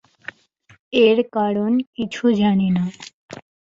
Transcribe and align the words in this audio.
এর 0.99 1.17
কারণ 1.35 1.71
কিছু 1.95 2.23
জানি 2.39 2.67
না। 2.75 2.83